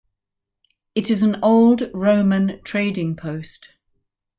It 0.95 1.11
is 1.11 1.21
an 1.21 1.37
old 1.43 1.91
Roman 1.93 2.59
trading 2.63 3.15
post. 3.15 3.69